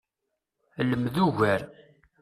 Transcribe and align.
Lmed 0.85 1.15
ugar. 1.25 1.61